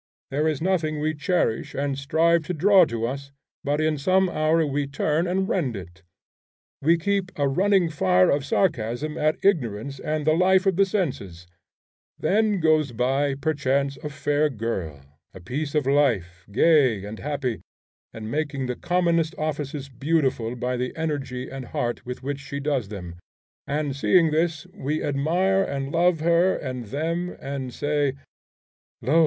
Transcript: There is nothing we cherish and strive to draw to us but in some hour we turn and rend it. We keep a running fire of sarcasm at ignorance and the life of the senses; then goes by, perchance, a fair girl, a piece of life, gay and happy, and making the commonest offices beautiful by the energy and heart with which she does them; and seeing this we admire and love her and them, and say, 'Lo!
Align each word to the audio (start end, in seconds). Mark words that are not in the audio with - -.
There 0.31 0.47
is 0.47 0.63
nothing 0.63 0.99
we 0.99 1.13
cherish 1.13 1.75
and 1.75 1.95
strive 1.95 2.43
to 2.47 2.55
draw 2.55 2.85
to 2.85 3.05
us 3.05 3.31
but 3.63 3.79
in 3.79 3.99
some 3.99 4.29
hour 4.29 4.65
we 4.65 4.87
turn 4.87 5.27
and 5.27 5.47
rend 5.47 5.75
it. 5.75 6.01
We 6.81 6.97
keep 6.97 7.31
a 7.37 7.47
running 7.47 7.87
fire 7.91 8.31
of 8.31 8.43
sarcasm 8.43 9.15
at 9.15 9.37
ignorance 9.45 9.99
and 9.99 10.25
the 10.25 10.33
life 10.33 10.65
of 10.65 10.75
the 10.75 10.87
senses; 10.87 11.45
then 12.17 12.59
goes 12.59 12.93
by, 12.93 13.35
perchance, 13.35 13.95
a 13.97 14.09
fair 14.09 14.49
girl, 14.49 15.01
a 15.35 15.39
piece 15.39 15.75
of 15.75 15.85
life, 15.85 16.47
gay 16.51 17.05
and 17.05 17.19
happy, 17.19 17.61
and 18.11 18.31
making 18.31 18.65
the 18.65 18.75
commonest 18.75 19.35
offices 19.37 19.87
beautiful 19.87 20.55
by 20.55 20.77
the 20.77 20.95
energy 20.95 21.47
and 21.47 21.65
heart 21.65 22.03
with 22.07 22.23
which 22.23 22.39
she 22.39 22.59
does 22.59 22.87
them; 22.89 23.17
and 23.67 23.95
seeing 23.95 24.31
this 24.31 24.65
we 24.73 25.03
admire 25.03 25.61
and 25.61 25.91
love 25.91 26.21
her 26.21 26.55
and 26.55 26.85
them, 26.85 27.37
and 27.39 27.71
say, 27.71 28.13
'Lo! 29.03 29.19